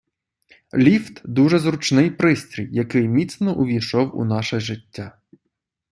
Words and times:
Ліфт- 0.73 1.21
дуже 1.25 1.59
зручний 1.59 2.11
пристрій, 2.11 2.69
який 2.71 3.07
міцно 3.07 3.55
увійшов 3.55 4.17
у 4.19 4.25
наше 4.25 4.59
життя. 4.59 5.17